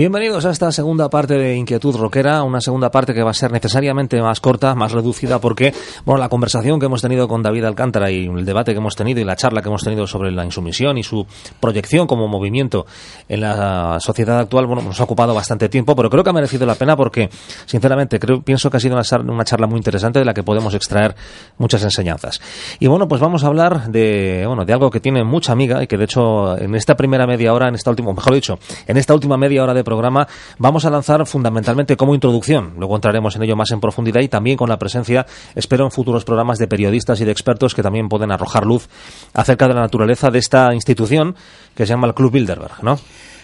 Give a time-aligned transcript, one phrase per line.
[0.00, 3.52] Bienvenidos a esta segunda parte de Inquietud Rockera, una segunda parte que va a ser
[3.52, 5.74] necesariamente más corta, más reducida, porque
[6.06, 9.20] bueno, la conversación que hemos tenido con David Alcántara y el debate que hemos tenido
[9.20, 11.26] y la charla que hemos tenido sobre la insumisión y su
[11.60, 12.86] proyección como movimiento
[13.28, 16.64] en la sociedad actual, bueno, nos ha ocupado bastante tiempo, pero creo que ha merecido
[16.64, 17.28] la pena porque,
[17.66, 20.42] sinceramente, creo, pienso que ha sido una, char- una charla muy interesante de la que
[20.42, 21.14] podemos extraer
[21.58, 22.40] muchas enseñanzas.
[22.78, 25.86] Y bueno, pues vamos a hablar de, bueno, de algo que tiene mucha amiga y
[25.86, 29.12] que de hecho en esta primera media hora, en esta última, mejor dicho, en esta
[29.12, 30.28] última media hora de programa
[30.58, 32.74] vamos a lanzar fundamentalmente como introducción.
[32.78, 35.26] Luego entraremos en ello más en profundidad y también con la presencia,
[35.56, 38.88] espero, en futuros programas de periodistas y de expertos que también pueden arrojar luz
[39.34, 41.34] acerca de la naturaleza de esta institución
[41.74, 43.00] que se llama el Club Bilderberg, ¿no?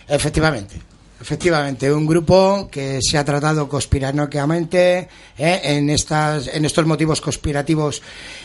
[0.08, 0.95] Efectivamente.
[1.18, 5.08] Efectivamente, un grupo que se ha tratado conspiranoicamente
[5.38, 5.60] ¿eh?
[5.64, 8.02] en estas, en estos motivos conspirativos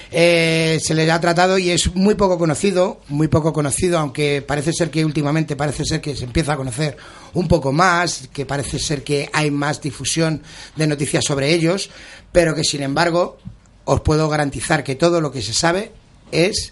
[0.10, 4.72] eh, se le ha tratado y es muy poco conocido, muy poco conocido, aunque parece
[4.72, 6.96] ser que últimamente parece ser que se empieza a conocer
[7.34, 10.42] un poco más, que parece ser que hay más difusión
[10.78, 11.90] de noticias sobre ellos,
[12.32, 13.38] pero que sin embargo
[13.84, 15.92] os puedo garantizar que todo lo que se sabe
[16.32, 16.72] es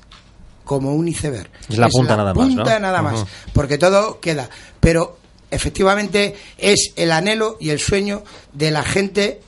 [0.64, 1.50] como un iceberg.
[1.68, 2.80] Es la punta nada más, punta ¿no?
[2.80, 4.50] nada más, porque todo queda.
[4.80, 5.18] Pero
[5.52, 8.24] efectivamente es el anhelo y el sueño
[8.54, 9.40] de la gente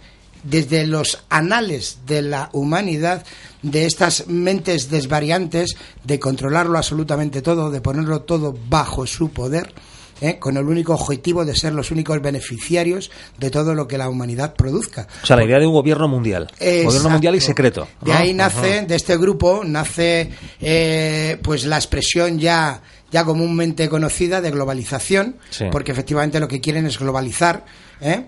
[0.43, 3.23] desde los anales de la humanidad,
[3.61, 9.73] de estas mentes desvariantes, de controlarlo absolutamente todo, de ponerlo todo bajo su poder.
[10.21, 10.37] ¿eh?
[10.39, 14.53] con el único objetivo de ser los únicos beneficiarios de todo lo que la humanidad
[14.53, 15.07] produzca.
[15.23, 16.47] O sea, la idea de un gobierno mundial.
[16.59, 17.87] Gobierno mundial y secreto.
[18.01, 20.29] De ahí nace, de este grupo, nace
[20.61, 22.81] eh, pues la expresión ya,
[23.11, 25.65] ya comúnmente conocida de globalización, Sí.
[25.71, 27.65] porque efectivamente lo que quieren es globalizar.
[27.99, 28.25] ¿eh?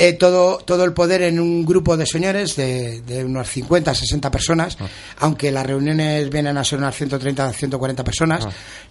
[0.00, 4.30] Eh, todo, todo el poder en un grupo de señores de, de unos 50, 60
[4.30, 4.86] personas, Ah.
[5.20, 8.46] aunque las reuniones vienen a ser unas 130, 140 personas,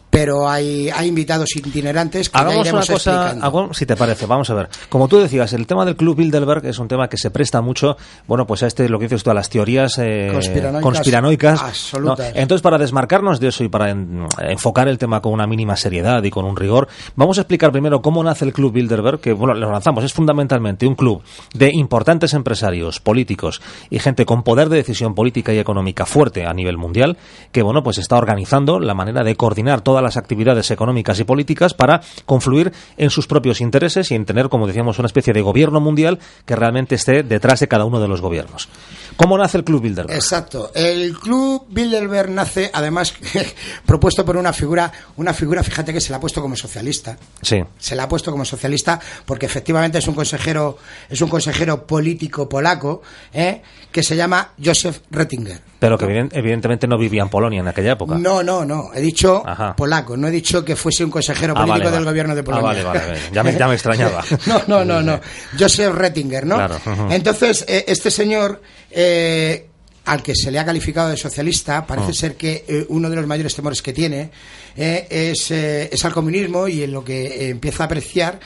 [0.10, 4.54] pero hay, hay invitados itinerantes que Hagamos una cosa, hago- si te parece, vamos a
[4.56, 4.70] ver.
[4.90, 7.98] Como tú decías, el tema del Club Bilderberg es un tema que se presta mucho,
[8.28, 12.34] bueno, pues a este, lo que dices tú, a las teorías eh, Conspiranoicas conspiranoicas, absolutas.
[12.34, 12.40] ¿no?
[12.42, 16.24] Entonces, para desmarcarnos de eso y para en- enfocar el tema con una mínima seriedad
[16.24, 19.54] y con un rigor, vamos a explicar primero cómo nace el Club Bilderberg, que, bueno,
[19.54, 21.22] lo lanzamos, es fundamentalmente un club
[21.54, 26.54] de importantes empresarios, políticos y gente con poder de decisión política y económica fuerte a
[26.54, 27.18] nivel mundial,
[27.52, 31.74] que, bueno, pues está organizando la manera de coordinar todas las actividades económicas y políticas
[31.74, 35.80] para confluir en sus propios intereses y en tener, como decíamos, una especie de gobierno
[35.80, 38.70] mundial que realmente esté detrás de cada uno de los gobiernos.
[39.16, 40.16] ¿Cómo nace el Club Bilderberg?
[40.16, 40.72] Exacto.
[40.76, 43.16] El club Bilderberg nace, además,
[43.88, 47.18] propuesto por una figura, una figura, fíjate que se la ha puesto como socialista.
[47.42, 47.58] Sí.
[47.80, 50.78] Se la ha puesto como socialista porque efectivamente es un consejero,
[51.10, 53.02] es un consejero político polaco,
[53.34, 53.64] ¿eh?
[53.92, 55.67] que se llama Josef Rettinger.
[55.80, 58.18] Pero que eviden- evidentemente no vivía en Polonia en aquella época.
[58.18, 58.90] No, no, no.
[58.96, 59.76] He dicho Ajá.
[59.76, 60.18] polaco.
[60.18, 62.12] No he dicho que fuese un consejero Ah, político vale, del vale.
[62.12, 62.66] gobierno de Ah, Polonia.
[62.68, 63.20] vale, vale, vale.
[63.32, 64.24] Ya me- ya me extrañaba.
[64.48, 65.20] no, no, no, no.
[65.60, 66.56] Joseph Rettinger, ¿no?
[66.56, 66.78] Claro.
[67.12, 69.68] Entonces, eh, este señor, eh,
[70.06, 72.14] al que se le ha calificado de socialista, parece Oh.
[72.14, 74.32] ser que eh, uno de los mayores temores que tiene
[74.76, 78.40] eh, es, eh, es al comunismo y en lo que eh, empieza a apreciar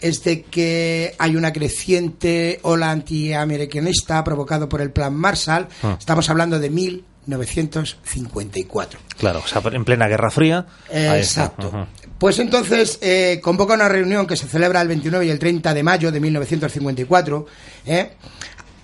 [0.00, 5.68] es de que hay una creciente ola antiamericanista provocado por el Plan Marshall.
[5.82, 5.96] Ah.
[5.98, 8.98] Estamos hablando de 1954.
[9.18, 10.66] Claro, o sea, en plena Guerra Fría.
[10.90, 11.86] Exacto.
[12.18, 15.82] Pues entonces eh, convoca una reunión que se celebra el 29 y el 30 de
[15.82, 17.46] mayo de 1954,
[17.84, 18.12] ¿eh?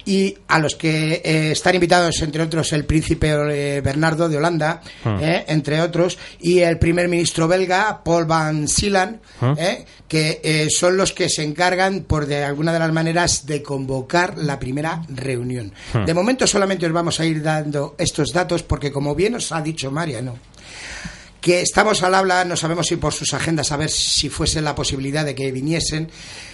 [0.05, 4.81] Y a los que eh, están invitados, entre otros, el príncipe eh, Bernardo de Holanda,
[5.05, 5.19] Hmm.
[5.21, 5.45] ¿eh?
[5.49, 9.55] entre otros, y el primer ministro belga, Paul Van Sielan, Hmm.
[9.59, 9.85] ¿eh?
[10.09, 14.59] que son los que se encargan, por de alguna de las maneras, de convocar la
[14.59, 15.73] primera reunión.
[15.95, 16.05] Hmm.
[16.05, 19.63] De momento solamente os vamos a ir dando estos datos, porque como bien os ha
[19.63, 20.37] dicho Mariano,
[21.41, 24.75] que estamos al habla, no sabemos si por sus agendas, a ver si fuese la
[24.75, 26.09] posibilidad de que viniesen,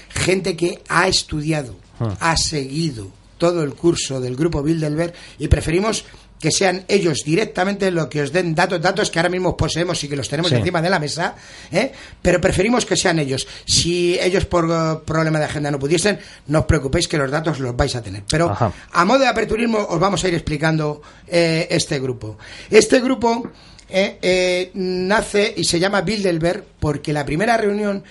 [0.09, 1.77] gente que ha estudiado,
[2.21, 6.05] ha seguido todo el curso del grupo Bilderberg y preferimos
[6.39, 10.09] que sean ellos directamente los que os den datos, datos que ahora mismo poseemos y
[10.09, 10.57] que los tenemos Sí.
[10.57, 11.35] encima de la mesa,
[11.73, 11.91] ¿eh?
[12.23, 13.49] pero preferimos que sean ellos.
[13.67, 17.59] Si ellos por eh, problema de agenda no pudiesen, no os preocupéis que los datos
[17.59, 18.23] los vais a tener.
[18.31, 18.73] Pero Ajá.
[18.93, 22.39] a modo de aperturismo os vamos a ir explicando eh, este grupo.
[22.71, 23.51] Este grupo
[23.89, 28.05] eh, nace y se llama Bilderberg porque la primera reunión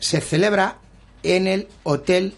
[0.00, 0.78] se celebra
[1.22, 2.34] en el Hotel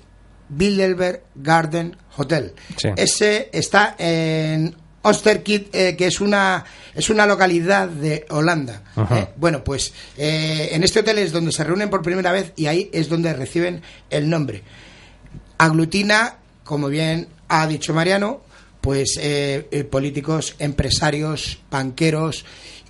[0.51, 2.53] Bilderberg Garden Hotel.
[2.77, 2.89] Sí.
[2.97, 6.65] Ese está en Oosterkit, eh, que es una
[6.95, 8.83] es una localidad de Holanda.
[9.11, 9.29] ¿eh?
[9.37, 12.91] Bueno, pues eh, en este hotel es donde se reúnen por primera vez y ahí
[12.93, 14.63] es donde reciben el nombre
[15.57, 18.41] aglutina, como bien ha dicho Mariano,
[18.81, 19.21] pues
[19.91, 22.47] políticos, empresarios, banqueros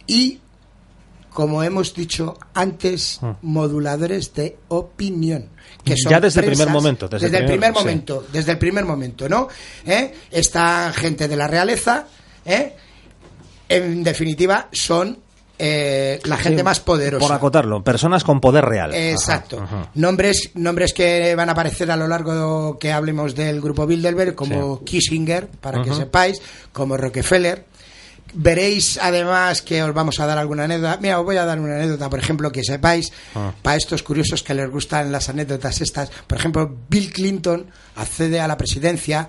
[0.07, 0.39] y
[1.41, 5.49] como hemos dicho antes, moduladores de opinión.
[5.83, 7.79] Que son Ya desde el primer momento, desde Desde, el primer- sí.
[7.79, 9.49] momento, desde el primer momento, ¿no?
[9.87, 10.13] ¿Eh?
[10.31, 12.05] Está gente de la realeza,
[12.45, 12.75] ¿eh?
[13.71, 15.17] En definitiva, son
[15.59, 17.27] eh, la gente Sí, más poderosa.
[17.27, 18.93] Por acotarlo, personas con poder real.
[18.95, 19.63] Exacto.
[19.63, 19.91] Ajá, ajá.
[19.95, 24.85] Nombres, nombres que van a aparecer a lo largo que hablemos del grupo Bilderberg, como
[24.85, 26.41] Kissinger, para que sepáis,
[26.73, 27.65] como Rockefeller.
[28.33, 30.99] Veréis además que os vamos a dar alguna anécdota.
[31.01, 33.53] Mira, os voy a dar una anécdota, por ejemplo, que sepáis, Ah.
[33.63, 36.11] para estos curiosos que les gustan las anécdotas estas.
[36.27, 39.29] Por ejemplo, Bill Clinton accede a la presidencia.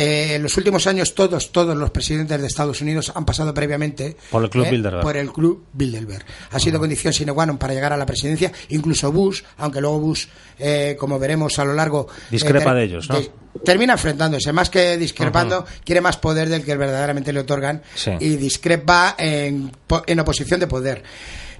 [0.00, 4.16] Eh, en los últimos años todos, todos los presidentes de Estados Unidos han pasado previamente
[4.30, 5.02] Por el Club eh, Bilderberg.
[5.02, 6.24] por el Club Bilderberg.
[6.52, 8.48] Ha sido condición sine qua non para llegar a la presidencia.
[8.72, 10.24] Incluso Bush, aunque luego Bush,
[10.56, 12.08] eh, como veremos a lo largo...
[12.08, 13.20] eh, Discrepa de ellos, ¿no?
[13.64, 18.12] termina enfrentándose, más que discrepando, quiere más poder del que verdaderamente le otorgan Sí.
[18.20, 19.70] y discrepa en,
[20.06, 21.02] en oposición de poder,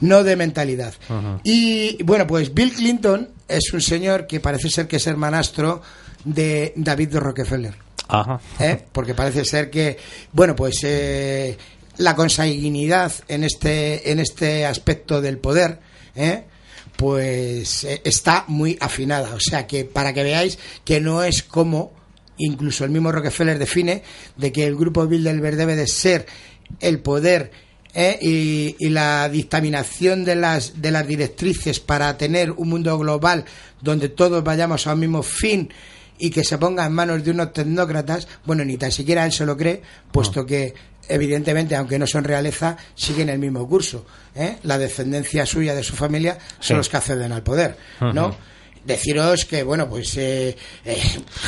[0.01, 0.95] no de mentalidad.
[1.45, 5.83] Y bueno, pues Bill Clinton es un señor que parece ser que es hermanastro
[6.25, 7.75] de David Rockefeller.
[8.11, 8.41] Ajá.
[8.59, 8.83] ¿eh?
[8.93, 9.97] porque parece ser que,
[10.33, 11.57] bueno, pues eh,
[11.99, 15.79] la consanguinidad en este, en este aspecto del poder,
[16.17, 16.45] ¿eh?
[16.97, 19.35] pues eh, está muy afinada.
[19.35, 21.93] O sea que para que veáis que no es como
[22.39, 24.03] incluso el mismo Rockefeller define
[24.37, 26.27] de que el grupo Bilderberg debe de ser
[26.81, 27.51] el poder
[27.93, 33.45] y, la dictaminación de las de las directrices para tener un mundo global
[33.83, 35.71] donde todos vayamos a un mismo fin
[36.21, 39.47] y que se ponga en manos de unos tecnócratas, bueno, ni tan siquiera él se
[39.47, 40.75] lo cree, puesto que
[41.09, 44.07] evidentemente, aunque no son realeza, siguen el mismo curso.
[44.35, 44.59] ¿eh?
[44.63, 46.75] La descendencia suya de su familia son Sí.
[46.75, 48.35] los que acceden al poder, ¿no?
[48.85, 50.17] Deciros que, bueno, pues...
[50.17, 51.03] Eh, eh,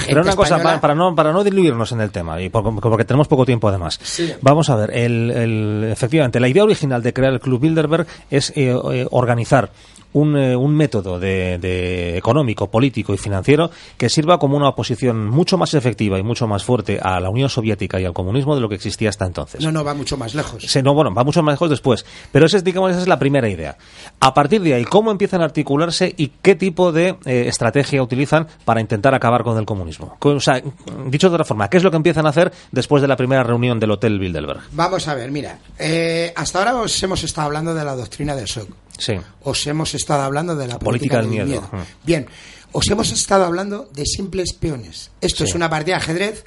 [0.07, 2.63] Pero una cosa, española- para, para no, para no diluirnos en el tema, y por-
[2.81, 3.99] porque tenemos poco tiempo además.
[4.03, 4.35] Sí.
[4.43, 8.51] Vamos a ver, el, el- efectivamente, la idea original de crear el Club Bilderberg es
[8.51, 9.71] eh, eh, organizar
[10.15, 15.27] un, eh, un método de, de económico, político y financiero que sirva como una oposición
[15.29, 18.61] mucho más efectiva y mucho más fuerte a la Unión Soviética y al comunismo de
[18.61, 19.63] lo que existía hasta entonces.
[19.63, 20.63] No, no, va mucho más lejos.
[20.65, 22.05] Se- no, bueno, va mucho más lejos después.
[22.31, 23.77] Pero ese, es, digamos, esa es la primera idea.
[24.21, 28.47] A partir de ahí, ¿cómo empiezan a articularse y qué tipo de eh, estrategia utilizan
[28.65, 30.17] para intentar acabar con el comunismo?
[30.19, 30.61] Co- O sea,
[31.07, 33.43] dicho de otra forma, ¿qué es lo que empiezan a hacer después de la primera
[33.43, 34.61] reunión del Hotel Bilderberg?
[34.73, 38.47] Vamos a ver, mira, eh, hasta ahora os hemos estado hablando de la doctrina del
[38.47, 38.69] shock.
[39.05, 39.15] Sí.
[39.43, 41.69] Os hemos estado hablando de la Política política, del del miedo.
[41.73, 41.87] miedo.
[42.05, 42.27] Bien,
[42.73, 45.11] os hemos estado hablando de simples peones.
[45.21, 45.51] Esto Sí.
[45.51, 46.45] es una partida de ajedrez.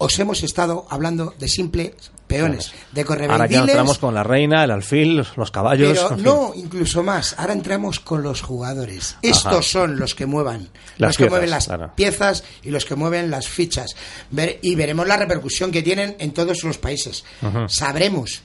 [0.00, 1.92] Os hemos estado hablando de simples
[2.28, 3.60] peones, de Ahora ya correvendiles.
[3.68, 5.98] entramos con la reina, el alfil, los, los caballos.
[5.98, 7.34] Pero no, incluso más.
[7.36, 9.16] Ahora entramos con los jugadores.
[9.22, 9.62] Estos Ajá.
[9.62, 10.68] son los que muevan.
[10.98, 11.92] Las los que piezas, mueven las claro.
[11.96, 13.96] piezas y los que mueven las fichas.
[14.30, 17.24] Ver- y veremos la repercusión que tienen en todos los países.
[17.66, 18.42] Sabremos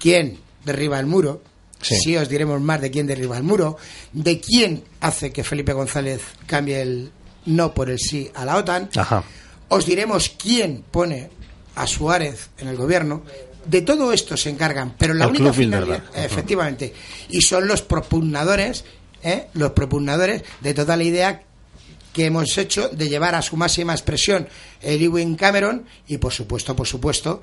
[0.00, 1.42] quién derriba el muro.
[1.80, 1.96] Sí.
[1.96, 2.16] Sí.
[2.16, 3.76] os diremos más de quién derriba el muro.
[4.12, 7.10] De quién hace que Felipe González cambie el
[7.46, 8.90] no por el sí a la OTAN.
[8.96, 9.22] Ajá.
[9.68, 11.30] Os diremos quién pone
[11.76, 13.22] a Suárez en el gobierno.
[13.64, 16.94] De todo esto se encargan, pero la El única finalidad, efectivamente,
[17.28, 18.84] y son los propugnadores,
[19.22, 19.48] ¿eh?
[19.54, 21.42] los propugnadores de toda la idea
[22.12, 24.48] que hemos hecho de llevar a su máxima expresión
[24.80, 27.42] el Ewing Cameron y por supuesto, por supuesto,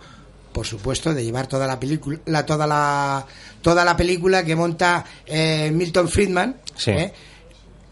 [0.55, 3.25] por supuesto, de llevar toda la película, la, toda la
[3.62, 6.91] toda la película que monta eh, Milton Friedman, Sí.
[6.91, 7.13] ¿eh?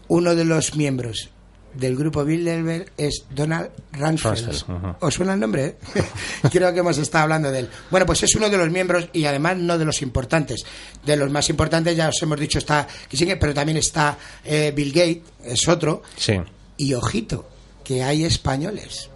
[0.08, 1.28] uno de los miembros
[1.74, 4.64] del grupo Bilderberg es Donald Rumsfeld.
[5.00, 5.64] ¿Os suena el nombre?
[5.66, 5.76] eh?
[6.52, 7.68] Creo que hemos estado hablando de él.
[7.90, 10.64] Bueno, pues es uno de los miembros y además no de los importantes.
[11.04, 14.92] De los más importantes ya os hemos dicho está Kissinger, pero también está eh, Bill
[14.92, 16.02] Gates, es otro.
[16.16, 16.34] Sí.
[16.76, 17.48] Y ojito,
[17.84, 19.10] que hay españoles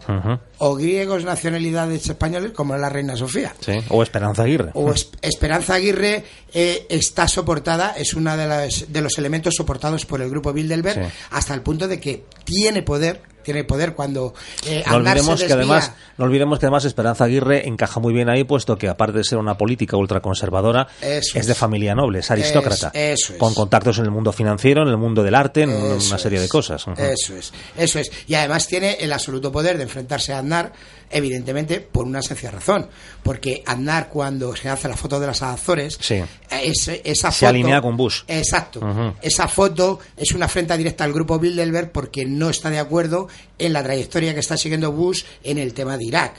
[0.58, 3.54] o griegos nacionalidades españoles como la reina Sofía.
[3.60, 3.72] Sí.
[3.88, 4.70] O Esperanza Aguirre.
[4.74, 10.20] O Es- Esperanza Aguirre eh, está soportada, es uno de, de los elementos soportados por
[10.22, 11.12] el grupo Bilderberg, Sí.
[11.30, 14.34] hasta el punto de que tiene poder, tiene poder cuando
[14.66, 18.28] eh, No se olvidemos, que además, no olvidemos que además Esperanza Aguirre encaja muy bien
[18.28, 22.30] ahí, puesto que aparte de ser una política ultraconservadora, Eso es de familia noble, es
[22.30, 23.38] aristócrata, Es- eso es.
[23.38, 26.48] con contactos en el mundo financiero, en el mundo del arte, en una serie de
[26.48, 26.84] cosas.
[26.98, 28.10] Eso es, eso es.
[28.26, 30.72] Y además tiene el absoluto poder de enfrentarse a Aznar,
[31.10, 32.88] evidentemente, por una sencilla razón.
[33.22, 36.22] Porque Aznar, cuando se hace la foto de las Azores, Sí.
[36.50, 38.22] es- esa Se foto- alinea con Bush.
[38.28, 39.14] Exacto.
[39.22, 43.72] Esa foto es una afrenta directa al grupo Bilderberg porque no está de acuerdo en
[43.72, 46.34] la trayectoria que está siguiendo Bush en el tema de Irak.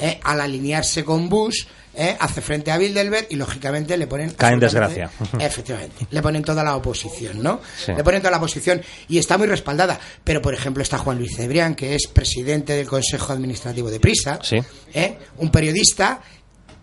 [0.00, 1.64] Eh, al alinearse con Bush,
[1.94, 5.10] eh, hace frente a Bilderberg y lógicamente le ponen Cae en desgracia.
[5.38, 7.60] Efectivamente, le ponen toda la oposición, ¿no?
[7.84, 7.92] Sí.
[7.92, 9.98] Le ponen toda la oposición y está muy respaldada.
[10.24, 14.38] Pero, por ejemplo, está Juan Luis Cebrián, que es presidente del Consejo Administrativo de Prisa,
[14.42, 14.58] Sí.
[14.94, 15.18] ¿eh?
[15.38, 16.20] un periodista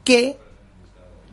[0.03, 0.37] que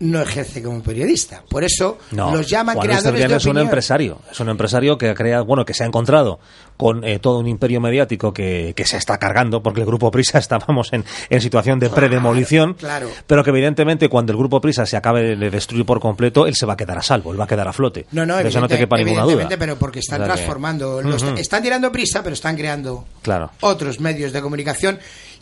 [0.00, 1.42] no ejerce como periodista.
[1.48, 5.08] Por eso No, los llaman Juan creadores de es un empresario, es un empresario que
[5.10, 6.38] ha creado, bueno, que se ha encontrado
[6.76, 10.38] con eh, todo un imperio mediático que, que se está cargando, porque el grupo Prisa
[10.38, 13.08] estábamos en, en situación de predemolición, claro.
[13.26, 16.66] pero que evidentemente cuando el grupo Prisa se acabe de destruir por completo, él se
[16.66, 18.06] va a quedar a salvo, él va a quedar a flote.
[18.12, 19.32] No, no, de eso no te quepa ninguna duda.
[19.32, 21.00] evidentemente, pero porque están que- transformando.
[21.02, 21.38] lo está- Ujú.
[21.38, 23.50] están tirando prisa, pero están creando Claro.
[23.60, 24.98] otros medios de comunicación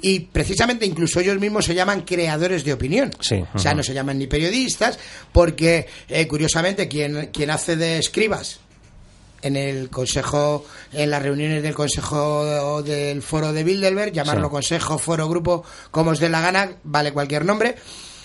[0.06, 3.10] y precisamente incluso ellos mismos se llaman creadores de opinión.
[3.20, 4.98] Sí, O sea, no se llaman ni periodistas
[5.32, 8.60] porque, eh, curiosamente, quien, quien hace de escribas
[9.40, 14.52] en el consejo, en las reuniones del consejo del foro de Bilderberg, llamarlo Sí.
[14.52, 17.74] consejo, foro, grupo, como os dé la gana, vale cualquier nombre,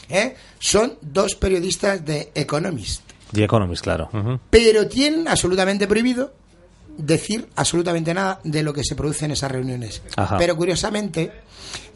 [0.09, 0.35] ¿eh?
[0.59, 4.09] son dos periodistas de Economist The Economist, claro.
[4.49, 6.33] Pero tienen absolutamente prohibido
[6.99, 10.01] decir absolutamente nada de lo que se produce en esas reuniones.
[10.15, 10.37] Ajá.
[10.37, 11.31] Pero curiosamente,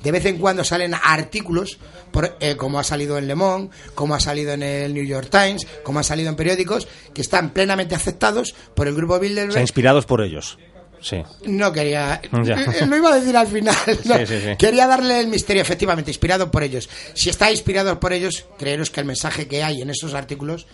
[0.01, 1.77] de vez en cuando salen artículos,
[2.11, 5.29] por- eh, como ha salido en Le Monde, como ha salido en el New York
[5.29, 9.21] Times, como ha salido en periódicos, que están plenamente aceptados por el grupo O sea,
[9.27, 9.61] Bilderberg.
[9.61, 10.57] inspirados por ellos.
[11.01, 11.21] Sí.
[11.45, 12.21] No quería.
[12.45, 12.55] Ya.
[12.63, 13.75] eh, Lo iba a decir al final.
[14.05, 14.17] no.
[14.19, 14.55] Sí, sí, sí.
[14.57, 16.89] Quería darle el misterio, efectivamente, inspirado por ellos.
[17.13, 20.65] Si está inspirado por ellos, creeros que el mensaje que hay en esos artículos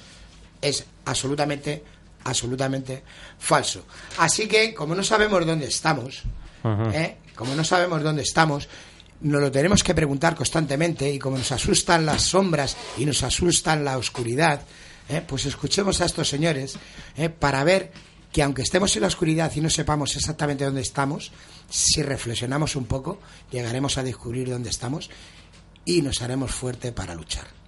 [0.61, 1.83] es absolutamente,
[2.23, 3.03] absolutamente
[3.37, 3.85] falso.
[4.17, 6.23] Así que, como no sabemos dónde estamos,
[6.93, 7.17] ¿eh?
[7.35, 8.67] como no sabemos dónde estamos,
[9.21, 13.83] nos lo tenemos que preguntar constantemente y como nos asustan las sombras y nos asustan
[13.83, 14.61] la oscuridad,
[15.09, 15.21] ¿eh?
[15.25, 16.77] pues escuchemos a estos señores
[17.17, 17.29] ¿eh?
[17.29, 17.91] para ver
[18.31, 21.31] que aunque estemos en la oscuridad y no sepamos exactamente dónde estamos,
[21.69, 23.19] si reflexionamos un poco,
[23.51, 25.09] llegaremos a descubrir dónde estamos
[25.83, 27.58] y nos haremos fuerte para luchar.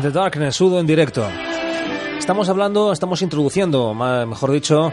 [0.00, 1.26] The Darkness, Sudo en directo.
[2.18, 4.92] Estamos hablando, estamos introduciendo, mejor dicho,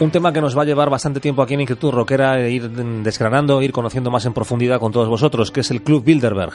[0.00, 2.70] un tema que nos va a llevar bastante tiempo aquí en Inquietud Rockera, e ir
[2.70, 6.52] desgranando, ir conociendo más en profundidad con todos vosotros, que es el Club Bilderberg.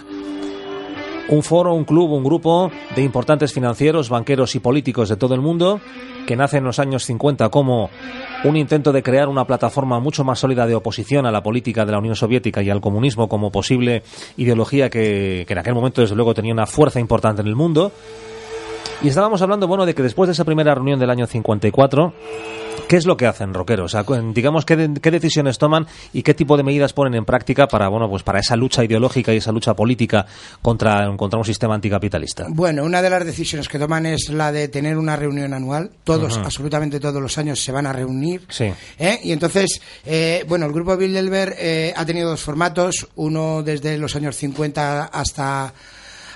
[1.30, 5.42] Un foro, un club, un grupo de importantes financieros, banqueros y políticos de todo el
[5.42, 5.80] mundo
[6.26, 7.90] que nace en los años 50 como
[8.44, 11.92] un intento de crear una plataforma mucho más sólida de oposición a la política de
[11.92, 14.04] la Unión Soviética y al comunismo como posible
[14.38, 17.92] ideología que, que en aquel momento desde luego tenía una fuerza importante en el mundo.
[19.04, 22.14] Y estábamos hablando, bueno, de que después de esa primera reunión del año 54,
[22.88, 23.94] ¿qué es lo que hacen, rockeros?
[23.94, 27.26] O sea, digamos, ¿qué, de- qué decisiones toman y qué tipo de medidas ponen en
[27.26, 30.26] práctica para, bueno, pues para esa lucha ideológica y esa lucha política
[30.62, 32.46] contra, contra un sistema anticapitalista?
[32.48, 35.92] Bueno, una de las decisiones que toman es la de tener una reunión anual.
[36.06, 38.44] Todos, absolutamente todos los años se van a reunir.
[38.48, 38.72] Sí.
[39.00, 39.20] ¿eh?
[39.22, 44.16] Y entonces, eh, bueno, el grupo Bilderberg eh, ha tenido dos formatos, uno desde los
[44.16, 45.74] años 50 hasta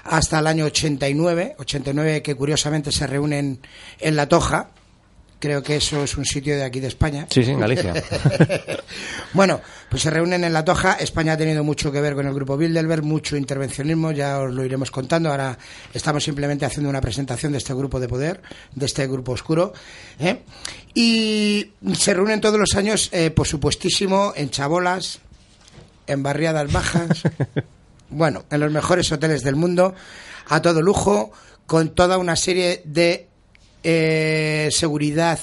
[0.08, 3.60] hasta el año 89, 89 que curiosamente se reúnen
[4.00, 4.70] en La Toja.
[5.40, 7.28] Creo que eso es un sitio de aquí de España.
[7.30, 7.94] Sí, sí, en Galicia.
[9.34, 10.94] Bueno, pues se reúnen en La Toja.
[10.94, 14.64] España ha tenido mucho que ver con el grupo Bilderberg, mucho intervencionismo, ya os lo
[14.64, 15.30] iremos contando.
[15.30, 15.58] Ahora
[15.94, 18.42] estamos simplemente haciendo una presentación de este grupo de poder,
[18.74, 19.74] de este grupo oscuro.
[20.20, 20.42] ¿eh?
[20.96, 25.20] Y se reúnen todos los años, eh, por supuestísimo, en chabolas,
[26.08, 27.24] en barriadas bajas,
[28.10, 29.94] bueno, en los mejores hoteles del mundo,
[30.48, 31.32] a todo lujo,
[31.66, 33.28] con toda una serie de
[33.84, 35.40] eh, seguridad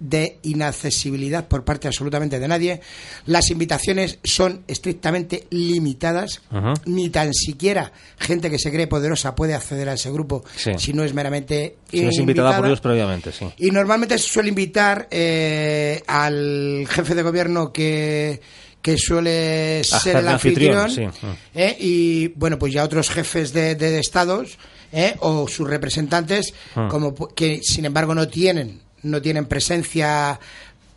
[0.00, 2.80] de inaccesibilidad por parte absolutamente de nadie.
[3.26, 6.42] Las invitaciones son estrictamente limitadas.
[6.84, 10.72] Ni tan siquiera gente que se cree poderosa puede acceder a ese grupo Sí.
[10.78, 13.46] si no es meramente Si no es invitada por ellos previamente, sí.
[13.56, 18.40] Y normalmente se suele invitar eh, al jefe de gobierno que,
[18.84, 21.26] que suele ser el anfitrión, anfitrión, sí.
[21.54, 21.74] ¿eh?
[21.80, 24.58] y bueno, pues ya otros jefes de, de estados
[24.92, 25.16] ¿eh?
[25.20, 26.88] o sus representantes, Hmm.
[26.88, 30.38] como que sin embargo no tienen, no tienen presencia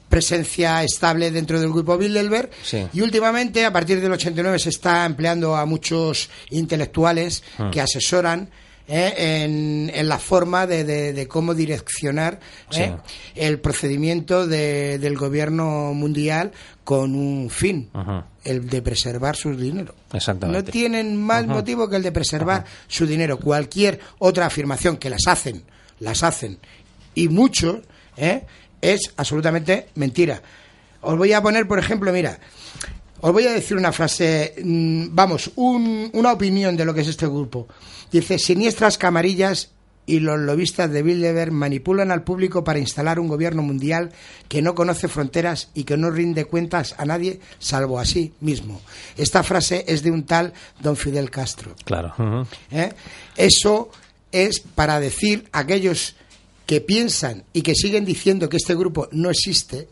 [0.10, 2.86] presencia estable dentro del grupo Bilderberg Sí.
[2.94, 7.70] y últimamente a partir del 89 se está empleando a muchos intelectuales Hmm.
[7.72, 8.50] que asesoran
[8.88, 9.14] ¿eh?
[9.44, 12.40] en, en la forma de, de- de cómo direccionar
[12.72, 12.96] ¿eh?
[13.36, 16.52] el procedimiento de- del gobierno mundial
[16.84, 17.90] con un fin,
[18.46, 19.94] el de preservar su dinero.
[20.14, 20.66] Exactamente.
[20.68, 23.38] No tienen más motivo que el de preservar su dinero.
[23.40, 25.64] Cualquier otra afirmación que las hacen,
[26.00, 26.58] las hacen,
[27.14, 27.82] y mucho,
[28.16, 28.46] ¿eh?
[28.80, 30.42] es absolutamente mentira.
[31.02, 32.40] Os voy a poner, por ejemplo, mira,
[33.22, 37.08] os voy a decir una frase, mm, vamos, un- una opinión de lo que es
[37.08, 37.68] este grupo.
[38.12, 39.72] Dice, siniestras camarillas
[40.06, 44.12] y los lobistas de Bilderberg manipulan al público para instalar un gobierno mundial
[44.48, 48.80] que no conoce fronteras y que no rinde cuentas a nadie salvo a sí mismo.
[49.18, 51.76] Esta frase es de un tal don Fidel Castro.
[51.84, 52.48] Claro.
[52.72, 52.94] ¿eh?
[53.36, 53.90] Eso
[54.32, 56.16] es para decir a aquellos
[56.66, 59.90] que piensan y que siguen diciendo que este grupo no existe,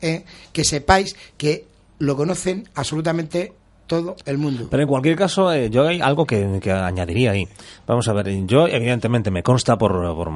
[0.00, 0.24] ¿eh?
[0.52, 1.66] que sepáis que
[1.98, 3.52] lo conocen absolutamente
[3.88, 4.68] todo el mundo.
[4.70, 7.48] Pero en cualquier caso, eh, yo hay algo que, que añadiría ahí.
[7.86, 10.30] Vamos a ver, yo evidentemente me consta por, por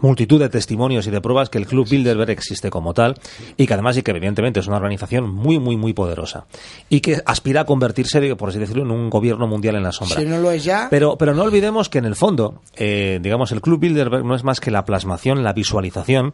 [0.00, 3.14] multitud de testimonios y de pruebas que el Club Bilderberg existe como tal
[3.56, 6.46] y que además y que evidentemente es una organización muy, muy, muy poderosa
[6.88, 10.18] y que aspira a convertirse, por así decirlo, en un gobierno mundial en la sombra.
[10.18, 13.52] Si no lo es ya, Pero, pero no olvidemos que en el fondo, eh, digamos,
[13.52, 16.32] el Club Bilderberg no es más que la plasmación, la visualización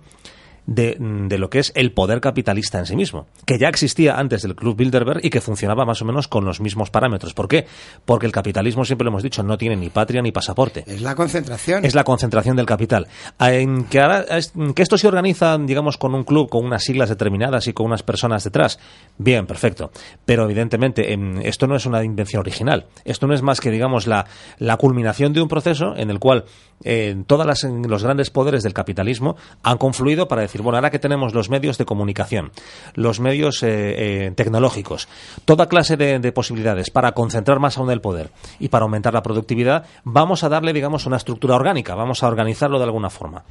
[0.67, 4.43] de, de lo que es el poder capitalista en sí mismo, que ya existía antes
[4.43, 7.35] del Club Bilderberg y que funcionaba más o menos con los mismos parámetros.
[7.35, 7.67] ¿Por qué?
[8.05, 10.85] Porque el capitalismo, siempre lo hemos dicho, no tiene ni patria ni pasaporte.
[10.87, 11.85] es la concentración.
[11.85, 13.09] Es la concentración del capital.
[13.41, 17.09] En que, ahora es- que esto se organiza, digamos, con un club, con unas siglas
[17.09, 18.79] determinadas y con unas personas detrás.
[19.19, 19.91] Bien, perfecto.
[20.25, 22.87] Pero evidentemente, em, esto no es una invención original.
[23.05, 24.27] Esto no es más que, digamos, la,
[24.59, 26.45] la culminación de un proceso en el cual
[26.85, 31.33] eh, todos los grandes poderes del capitalismo han confluido para decir, bueno, ahora que tenemos
[31.33, 32.53] los medios de comunicación,
[32.95, 35.09] los medios eh, eh, tecnológicos,
[35.45, 39.23] toda clase de, de posibilidades para concentrar más aún el poder y para aumentar la
[39.23, 43.45] productividad, vamos a darle, digamos, una estructura orgánica, vamos a organizarlo de alguna forma.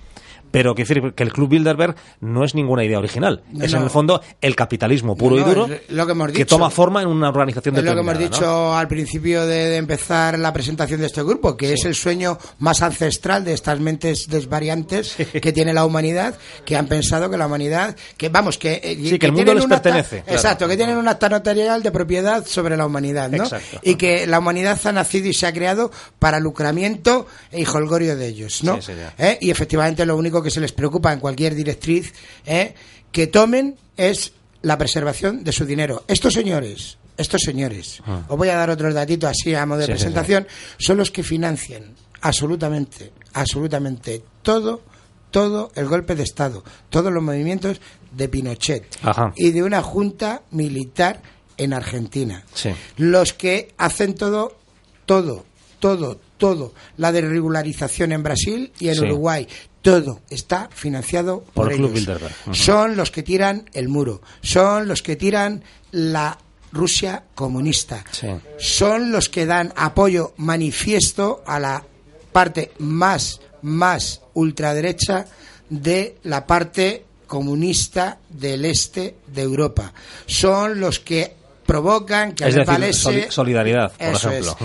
[0.52, 3.44] Pero quiero decir que el Club Bilderberg no es ninguna idea original.
[3.52, 3.86] No, es en no.
[3.86, 6.46] el fondo el capitalismo puro No, y duro lo que hemos que dicho.
[6.56, 10.38] toma forma en una organización Es lo que hemos dicho al principio de, de empezar
[10.38, 15.16] la presentación de este grupo, que es el sueño más ancestral de estas mentes desvariantes
[15.16, 16.36] que tiene la humanidad,
[16.66, 19.64] que han pensado que la humanidad, que vamos, que, eh, Sí, que el mundo les
[19.66, 20.36] un acta- pertenece, claro.
[20.38, 23.44] Exacto, que tienen un acta notarial de propiedad sobre la humanidad, ¿no?
[23.44, 23.80] Exacto.
[23.84, 28.28] Y que la humanidad ha nacido y se ha creado para lucramiento y holgorio de
[28.28, 28.82] ellos, ¿no?
[28.82, 29.00] Sí, sí.
[29.18, 29.38] ¿Eh?
[29.42, 32.14] Y efectivamente lo único que se les preocupa en cualquier directriz
[32.46, 32.74] ¿eh?
[33.12, 36.04] que tomen es la preservación de su dinero.
[36.08, 39.88] Estos señores, estos señores, os voy a dar otros datitos así a modo de Ah.
[39.88, 44.82] Sí, sí, presentación, son los que financian absolutamente, absolutamente todo,
[45.32, 47.80] todo el golpe de Estado, todos los movimientos
[48.12, 49.34] de Pinochet Ajá.
[49.36, 51.22] y de una junta militar
[51.58, 52.70] en Argentina Sí.
[52.98, 54.58] los que hacen todo,
[55.06, 55.46] todo,
[55.80, 59.02] todo, todo, la desregularización en Brasil y en Sí.
[59.02, 59.48] Uruguay,
[59.82, 62.20] todo está financiado por, Por el Club.
[62.46, 62.56] Ujú.
[62.56, 66.38] Son los que tiran el muro, son los que tiran la
[66.72, 68.28] Rusia comunista, Sí.
[68.58, 71.84] son los que dan apoyo manifiesto a la
[72.32, 75.26] parte más, más ultraderecha
[75.70, 79.94] de la parte comunista del este de Europa.
[80.28, 81.36] Son los que
[81.72, 82.98] provocan que Es Alex
[83.30, 84.58] solidaridad, por Eso ejemplo.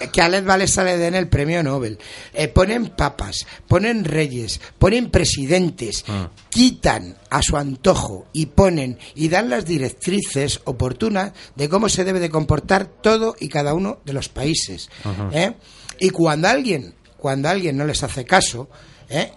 [0.00, 0.08] es.
[0.08, 1.98] que a Alex Walesa le den el premio Nobel.
[2.32, 6.30] Eh, ponen papas, ponen reyes, ponen presidentes, Ah.
[6.48, 12.20] quitan a su antojo y ponen y dan las directrices oportunas de cómo se debe
[12.20, 14.88] de comportar todo y cada uno de los países.
[15.32, 15.52] ¿eh?
[15.98, 18.70] Y cuando alguien, cuando alguien no les hace caso,
[19.10, 19.30] ¿eh?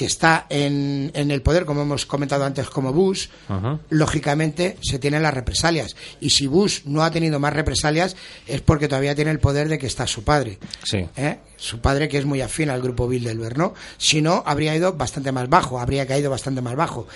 [0.00, 3.80] Que está en, en el poder, como hemos comentado antes, como Bush, Ajá.
[3.90, 5.94] lógicamente se tienen las represalias.
[6.22, 9.78] Y si Bush no ha tenido más represalias es porque todavía tiene el poder de
[9.78, 10.58] que está su padre.
[10.84, 11.06] Sí.
[11.18, 11.40] ¿eh?
[11.56, 13.74] Su padre que es muy afín al grupo Bilderberg, ¿no?
[13.98, 17.06] Si no, habría ido bastante más bajo, habría caído bastante más bajo.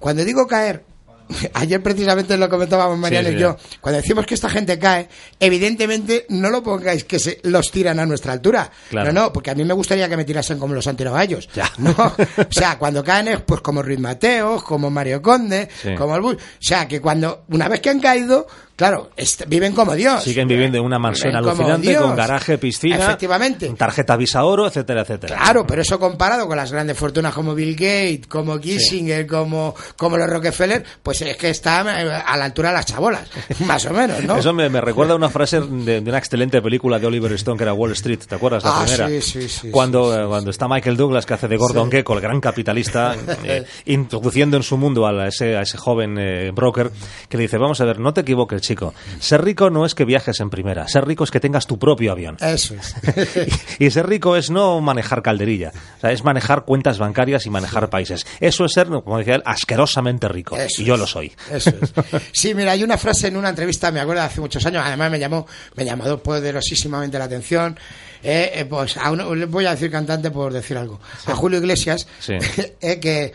[0.00, 0.82] Cuando digo caer,
[1.54, 5.08] ayer precisamente lo comentábamos Mariano Sí, sí, y yo, cuando decimos que esta gente cae,
[5.40, 8.70] evidentemente no lo pongáis que se los tiran a nuestra altura.
[8.90, 9.12] Claro.
[9.12, 11.24] No, no, porque a mí me gustaría que me tirasen como los han tirado a
[11.24, 11.48] ellos.
[11.54, 11.70] Ya.
[11.78, 11.90] ¿no?
[11.92, 15.94] O sea, cuando caen es pues como Ruiz Mateos, como Mario Conde, Sí.
[15.94, 16.36] como el Bush.
[16.36, 19.10] O sea, que cuando, una vez que han caído, claro,
[19.48, 20.22] viven como Dios.
[20.22, 22.02] Siguen viviendo en una mansión alucinante Dios.
[22.02, 23.68] con garaje, piscina, Efectivamente.
[23.76, 25.36] tarjeta Visa Oro, etcétera, etcétera.
[25.36, 30.16] Claro, pero eso comparado con las grandes fortunas como Bill Gates, como Kissinger, como, como
[30.16, 33.28] los Rockefeller, pues es que está eh, a la altura de las chabolas,
[33.66, 34.36] más o menos, ¿no?
[34.38, 37.56] Eso me, me recuerda a una frase de, de una excelente película de Oliver Stone
[37.56, 38.62] que era Wall Street, ¿te acuerdas?
[38.64, 39.08] La Ah, primera.
[39.08, 42.14] sí, sí, sí, cuando, sí, eh, cuando está Michael Douglas, que hace de Gordon Gekko,
[42.14, 46.50] el gran capitalista, eh, introduciendo en su mundo a, la- ese, a ese joven eh,
[46.52, 46.90] broker,
[47.28, 48.94] que le dice, vamos a ver, no te equivoques, chico.
[49.20, 50.86] Ser rico no es que viajes en primera.
[50.88, 52.36] Ser rico es que tengas tu propio avión.
[52.40, 52.94] Eso es.
[53.78, 57.90] Y ser rico es no manejar calderilla, o sea, es manejar cuentas bancarias y manejar
[57.90, 58.26] países.
[58.40, 60.56] Eso es ser, como decía él, asquerosamente rico.
[60.56, 61.00] Eso y yo es.
[61.00, 61.32] lo soy.
[61.50, 61.92] Eso es.
[62.32, 65.10] Sí, mira, hay una frase en una entrevista, me acuerdo de hace muchos años, además
[65.10, 67.78] me llamó, me llamó poderosísimamente la atención.
[68.22, 71.58] eh, eh, pues a uno, le voy a decir cantante por decir algo, a Julio
[71.58, 72.34] Iglesias, Sí.
[72.80, 73.32] eh, que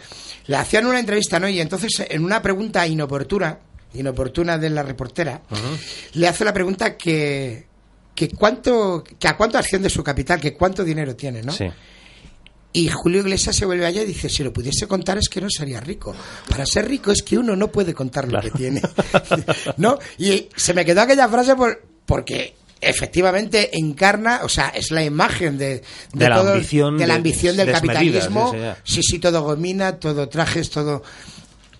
[0.48, 1.48] le hacían una entrevista, ¿no?
[1.48, 3.58] Y entonces en una pregunta inoportuna,
[3.94, 5.42] inoportuna de la reportera,
[6.14, 7.66] le hace la pregunta que,
[8.16, 11.52] que cuánto, que a cuánto asciende su capital, que cuánto dinero tiene, ¿no?
[11.52, 11.66] Sí.
[12.74, 15.50] Y Julio Iglesias se vuelve allá y dice, si lo pudiese contar es que no
[15.50, 16.16] sería rico.
[16.50, 18.50] Para ser rico es que uno no puede contar lo Claro.
[18.50, 18.82] que tiene.
[19.78, 20.00] ¿No?
[20.18, 25.58] Y se me quedó aquella frase por, porque efectivamente encarna, o sea, es la imagen
[25.58, 28.52] de, De la todo- ambición de la ambición del capitalismo.
[28.52, 28.78] sí, sí, ya.
[28.86, 31.04] Sí, sí, todo gomina, todo trajes, todo...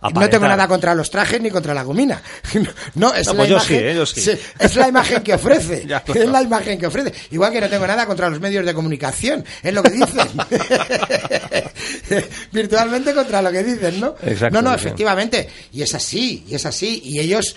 [0.02, 2.22] No tengo nada contra los trajes ni contra la gomina.
[2.96, 3.96] No, es No, la pues imagen, sí, ¿eh?
[3.96, 4.32] Yo sí.
[4.60, 5.86] es la imagen que ofrece.
[5.92, 7.14] Ya, es la imagen que ofrece.
[7.32, 10.28] Igual que no tengo nada contra los medios de comunicación, es lo que dicen.
[12.52, 14.16] Virtualmente contra lo que dicen, ¿no?
[14.24, 15.48] Exacto, no, no, efectivamente.
[15.74, 17.02] Y es así, y es así.
[17.04, 17.56] Y ellos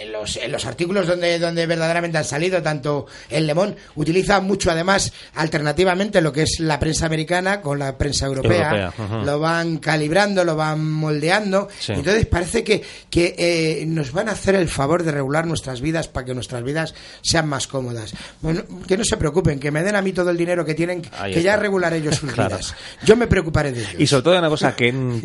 [0.00, 4.70] en los, en los artículos donde, donde verdaderamente han salido, tanto el Lemón utiliza mucho
[4.70, 8.92] además alternativamente lo que es la prensa americana con la prensa europea,
[9.24, 11.92] lo van calibrando, lo van moldeando, Sí.
[11.92, 16.08] entonces parece que, que eh, nos van a hacer el favor de regular nuestras vidas
[16.08, 18.12] para que nuestras vidas sean más cómodas.
[18.40, 21.02] Bueno, que no se preocupen, que me den a mí todo el dinero que tienen,
[21.18, 22.56] Ahí que ya regularé ellos sus Claro.
[22.56, 22.74] vidas.
[23.04, 23.94] Yo me preocuparé de ellos.
[23.98, 25.20] Y sobre todo una cosa que mm,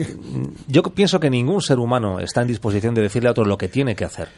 [0.67, 3.67] yo pienso que ningún ser humano está en disposición de decirle a otro lo que
[3.67, 4.29] tiene que hacer.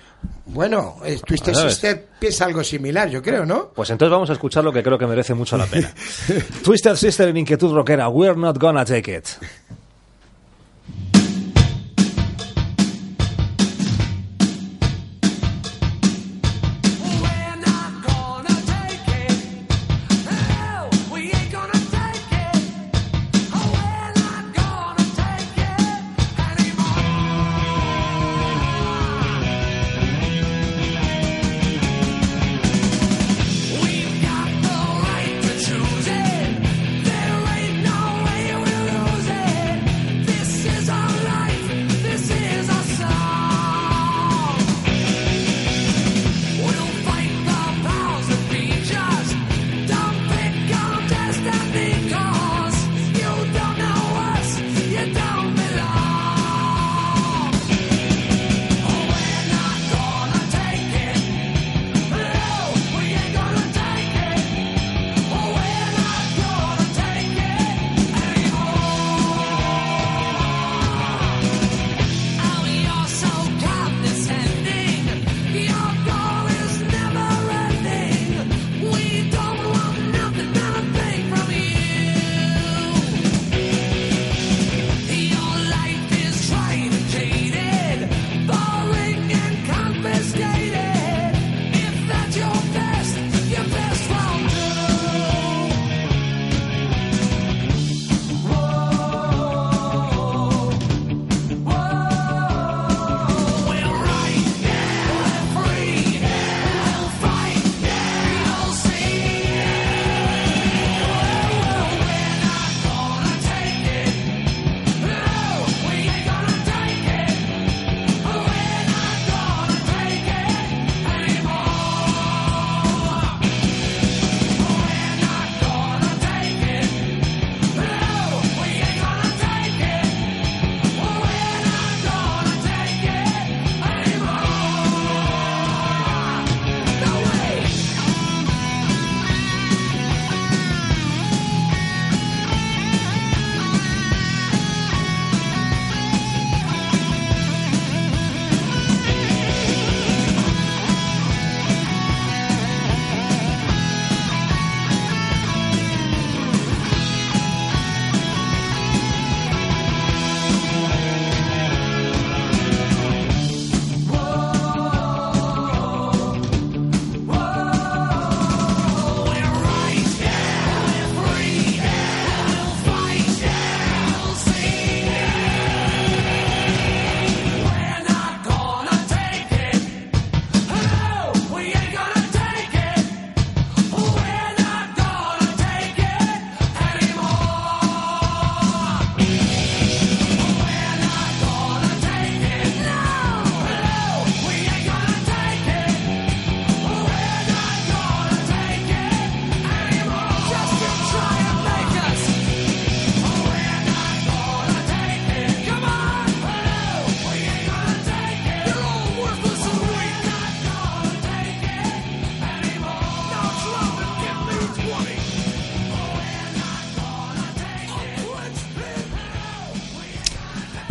[0.47, 1.73] Bueno, eh, Twisted ¿Sabes?
[1.73, 3.71] Sister piensa algo similar, yo creo, ¿no?
[3.73, 5.93] Pues entonces vamos a escuchar lo que creo que merece mucho la pena.
[6.63, 9.27] Twisted Sister en Inquietud Rockera, We're Not Gonna Take It.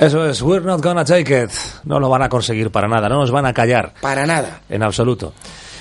[0.05, 1.51] Eso es, we're not gonna take it.
[1.85, 3.95] No lo van a conseguir para nada, no nos van a callar.
[4.03, 4.61] Para nada.
[4.69, 5.33] En absoluto.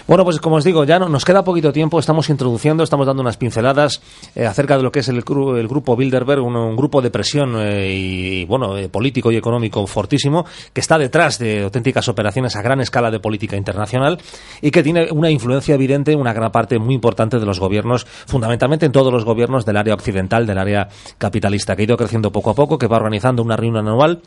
[0.06, 3.22] Bueno, pues como os digo, ya no, nos queda poquito tiempo, estamos introduciendo, estamos dando
[3.22, 4.02] unas pinceladas
[4.36, 7.56] eh, acerca de lo que es el, gru- el grupo Bilderberg, un, grupo de presión
[7.58, 12.62] eh, y, bueno, eh, político y económico fortísimo, que está detrás de auténticas operaciones a
[12.62, 14.20] gran escala de política internacional
[14.62, 18.06] y que tiene una influencia evidente en una gran parte muy importante de los gobiernos,
[18.06, 22.30] fundamentalmente en todos los gobiernos del área occidental, del área capitalista, que ha ido creciendo
[22.32, 24.22] poco a poco, que va organizando una reunión anual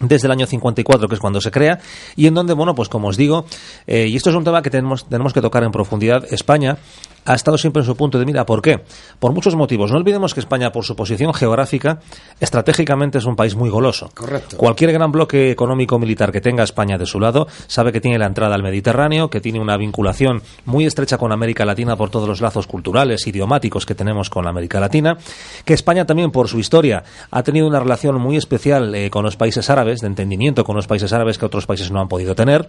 [0.00, 1.78] desde el año 54, que es cuando se crea,
[2.16, 3.44] y en donde, bueno, pues como os digo,
[3.86, 6.78] eh, y esto es un tema que tenemos, tenemos que tocar en profundidad, España
[7.24, 8.44] ha estado siempre en su punto de mira.
[8.46, 8.80] ¿Por qué?
[9.18, 9.90] Por muchos motivos.
[9.90, 12.00] No olvidemos que España, por su posición geográfica,
[12.40, 14.10] estratégicamente es un país muy goloso.
[14.14, 14.56] Correcto.
[14.56, 18.26] Cualquier gran bloque económico militar que tenga España de su lado sabe que tiene la
[18.26, 22.40] entrada al Mediterráneo, que tiene una vinculación muy estrecha con América Latina por todos los
[22.40, 25.16] lazos culturales, idiomáticos que tenemos con América Latina,
[25.64, 29.36] que España también por su historia ha tenido una relación muy especial eh, con los
[29.36, 32.68] países árabes, de entendimiento con los países árabes que otros países no han podido tener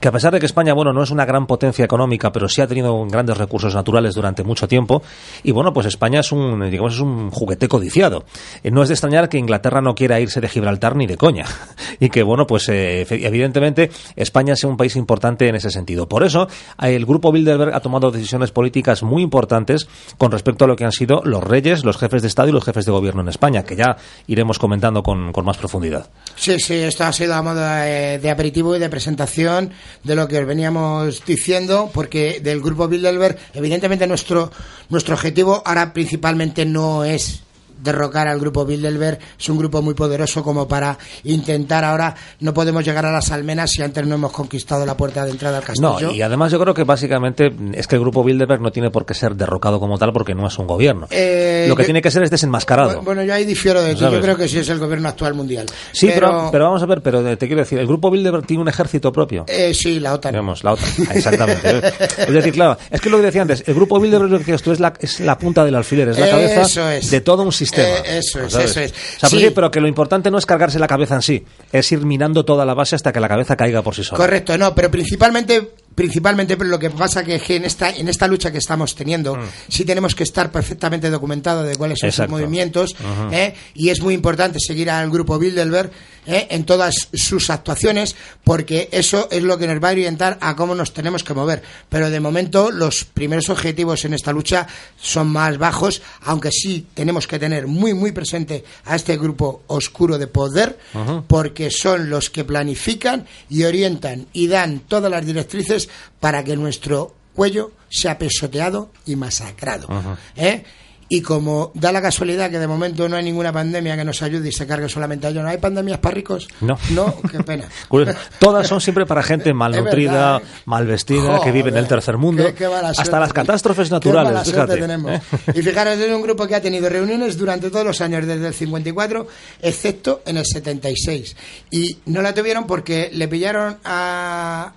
[0.00, 2.60] que a pesar de que España, bueno, no es una gran potencia económica, pero sí
[2.60, 5.02] ha tenido grandes recursos naturales durante mucho tiempo,
[5.42, 8.24] y bueno, pues España es un, digamos, es un juguete codiciado.
[8.62, 11.44] Eh, no es de extrañar que Inglaterra no quiera irse de Gibraltar ni de coña,
[12.00, 16.08] y que bueno, pues eh, evidentemente España sea un país importante en ese sentido.
[16.08, 16.48] Por eso,
[16.82, 19.88] eh, el grupo Bilderberg ha tomado decisiones políticas muy importantes
[20.18, 22.64] con respecto a lo que han sido los reyes, los jefes de Estado y los
[22.64, 26.08] jefes de gobierno en España, que ya iremos comentando con, con más profundidad.
[26.36, 29.72] Sí, sí, esto ha sido a modo de aperitivo y de presentación
[30.02, 34.50] de lo que os veníamos diciendo, porque del grupo Bilderberg, evidentemente nuestro,
[34.88, 37.43] nuestro objetivo ahora principalmente no es
[37.84, 42.84] derrocar al grupo Bilderberg, es un grupo muy poderoso como para intentar ahora, no podemos
[42.84, 45.92] llegar a las almenas si antes no hemos conquistado la puerta de entrada al No,
[45.92, 46.12] castillo.
[46.12, 49.14] y además yo creo que básicamente es que el grupo Bilderberg no tiene por qué
[49.14, 51.06] ser derrocado como tal porque no es un gobierno.
[51.10, 53.02] Eh, Lo que yo- tiene que ser es desenmascarado.
[53.02, 54.14] Bueno, yo ahí difiero de ti, ¿Sabes?
[54.14, 55.66] yo creo que sí es el gobierno actual mundial.
[55.92, 56.48] sí, pero...
[56.50, 59.44] pero vamos a ver, pero te quiero decir, el grupo Bilderberg tiene un ejército propio.
[59.48, 60.32] eh, sí, la OTAN.
[60.32, 61.82] Digamos, la OTAN, exactamente.
[62.18, 64.62] es decir, claro, es que lo que decía antes, el grupo Bilderberg, lo que decías
[64.62, 67.10] tú, es la, es la punta del alfiler, es la cabeza Eso es.
[67.10, 67.73] de todo un sistema.
[67.82, 68.70] Eh, eso es, ¿sabes?
[68.70, 68.92] eso es.
[68.92, 69.36] O sea, Sí.
[69.40, 72.44] pero, pero que lo importante no es cargarse la cabeza en sí, es ir minando
[72.44, 74.18] toda la base hasta que la cabeza caiga por sí sola.
[74.18, 78.08] Correcto, no, pero principalmente principalmente pero lo que pasa que es que en esta en
[78.08, 82.12] esta lucha que estamos teniendo sí tenemos que estar perfectamente documentado de cuáles son Mm.
[82.12, 82.96] Sus movimientos
[83.30, 83.54] ¿eh?
[83.74, 85.92] y es muy importante seguir al grupo Bilderberg
[86.26, 86.48] ¿eh?
[86.50, 90.74] en todas sus actuaciones porque eso es lo que nos va a orientar a cómo
[90.74, 94.66] nos tenemos que mover pero de momento los primeros objetivos en esta lucha
[95.00, 100.18] son más bajos aunque sí tenemos que tener muy muy presente a este grupo oscuro
[100.18, 100.78] de poder
[101.26, 105.88] porque son los que planifican y orientan y dan todas las directrices
[106.20, 109.88] para que nuestro cuello sea pesoteado y masacrado.
[110.36, 110.64] ¿eh?
[111.08, 114.48] Y como da la casualidad que de momento no hay ninguna pandemia que nos ayude
[114.48, 116.48] y se cargue solamente a ello, ¿no hay pandemias para ricos?
[116.60, 116.78] No.
[116.90, 117.64] No, qué pena.
[117.88, 118.18] Curioso.
[118.38, 120.46] Todas son siempre para gente malnutrida, ¿eh?
[120.64, 122.44] mal vestida, que vive en el tercer mundo.
[122.46, 123.20] qué- qué mala hasta suerte.
[123.20, 124.76] las catástrofes Qué naturales, mala fíjate.
[124.76, 125.12] tenemos.
[125.12, 125.20] ¿eh?
[125.54, 128.54] Y fijaros, es un grupo que ha tenido reuniones durante todos los años, desde el
[128.54, 129.26] 54,
[129.62, 131.36] excepto en el 76.
[131.70, 134.72] Y no la tuvieron porque le pillaron a.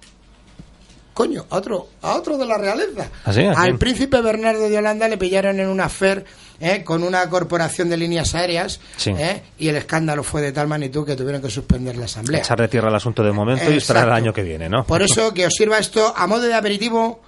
[1.18, 3.10] Coño, a otro, a otro de la realeza.
[3.26, 3.40] ¿Ah, sí?
[3.40, 3.58] ¿A quién?
[3.58, 6.24] Al príncipe Bernardo de Holanda le pillaron en una affair
[6.60, 6.84] ¿eh?
[6.84, 9.10] con una corporación de líneas aéreas Sí.
[9.18, 9.42] ¿eh?
[9.58, 12.42] y el escándalo fue de tal magnitud que tuvieron que suspender la asamblea.
[12.42, 14.84] Echarle tierra al asunto de momento y esperar el año que viene, ¿no?
[14.86, 17.20] Por eso que os sirva esto a modo de aperitivo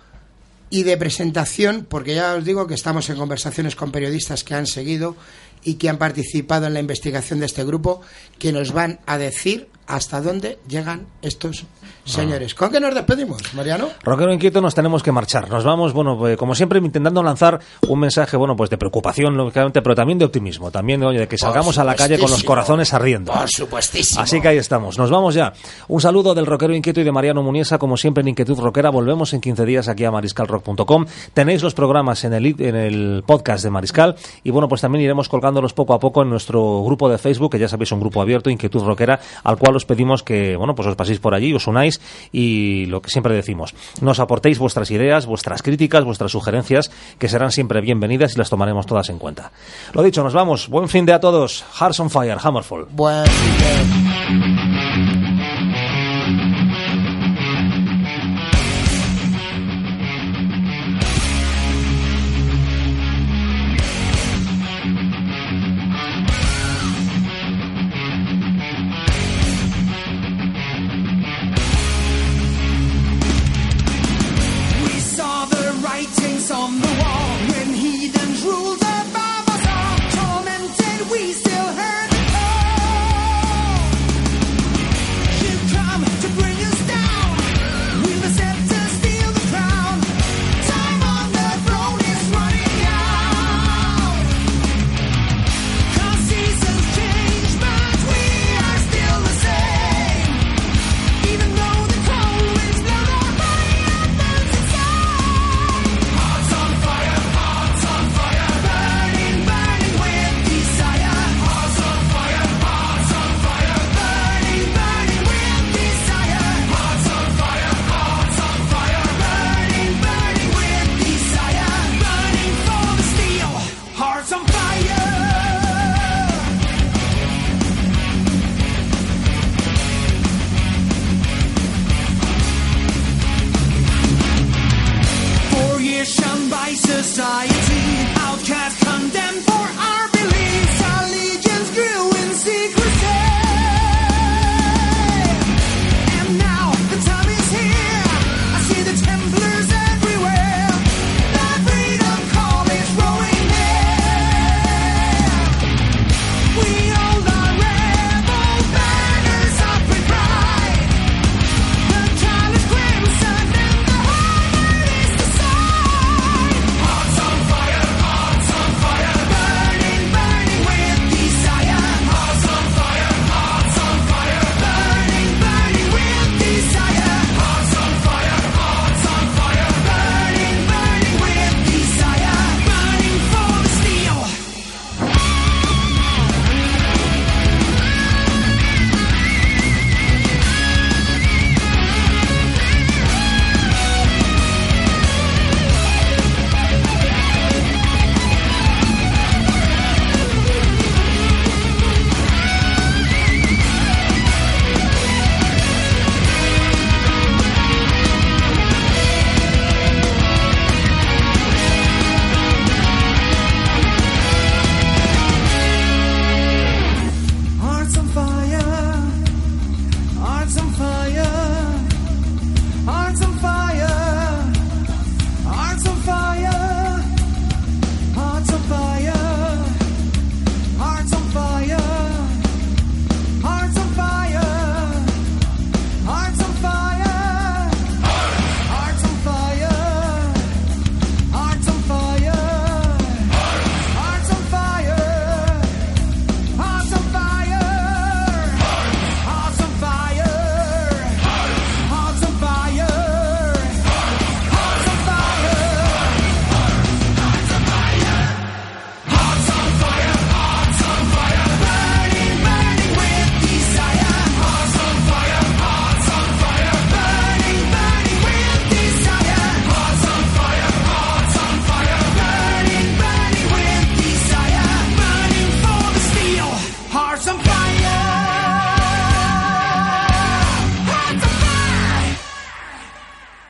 [0.69, 4.67] y de presentación, porque ya os digo que estamos en conversaciones con periodistas que han
[4.67, 5.15] seguido
[5.63, 8.01] y que han participado en la investigación de este grupo,
[8.37, 11.65] que nos van a decir hasta dónde llegan estos
[12.12, 12.55] señores.
[12.55, 13.89] ¿Con qué nos despedimos, Mariano?
[14.03, 15.49] Rockero inquieto, nos tenemos que marchar.
[15.49, 19.82] Nos vamos, bueno, pues, como siempre, intentando lanzar un mensaje, bueno, pues de preocupación, lógicamente,
[19.82, 20.72] pero también de optimismo.
[20.72, 23.32] También, oye, de que salgamos a la calle con los corazones ardiendo.
[23.32, 24.22] Por supuestísimo.
[24.22, 24.97] Así que ahí estamos.
[24.97, 25.53] Nos vamos ya.
[25.88, 28.89] Un saludo del rockero inquieto y de Mariano Muniesa, como siempre en Inquietud Rockera.
[28.89, 31.05] Volvemos en 15 días aquí a mariscalrock.com.
[31.34, 35.30] Tenéis los programas en el, en el podcast de Mariscal y bueno, pues también iremos
[35.30, 38.49] colgándolos poco a poco en nuestro grupo de Facebook, que ya sabéis, un grupo abierto,
[38.49, 41.98] Inquietud Rockera, al cual os pedimos que, bueno, pues os paséis por allí, os unáis
[42.31, 47.51] y lo que siempre decimos, nos aportéis vuestras ideas, vuestras críticas, vuestras sugerencias, que serán
[47.51, 49.51] siempre bienvenidas y las tomaremos todas en cuenta.
[49.93, 50.67] Lo dicho, nos vamos.
[50.69, 51.63] Buen fin de a todos.
[51.79, 52.85] Hearts on Fire, Hammerfall.
[52.91, 54.59] Buen fin de-